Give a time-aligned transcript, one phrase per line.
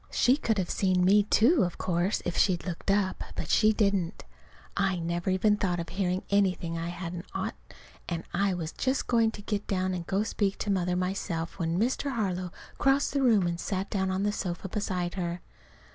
[0.09, 3.23] She could have seen me, too, of course, if she'd looked up.
[3.35, 4.23] But she didn't.
[4.75, 7.53] I never even thought of hearing anything I hadn't ought,
[8.09, 11.59] and I was just going to get down to go and speak to Mother myself,
[11.59, 12.13] when Mr.
[12.13, 15.39] Harlow crossed the room and sat down on the sofa beside her.